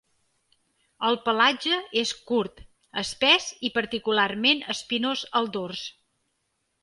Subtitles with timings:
[1.09, 2.63] El pelatge és curt,
[3.03, 5.85] espès i particularment espinós al dors.